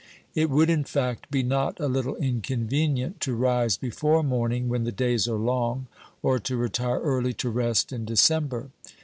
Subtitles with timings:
[0.33, 4.91] It would, in fact, be not a little inconvenient to rise before morning when the
[4.91, 5.85] days are long,
[6.23, 8.71] or to retire early to rest in December.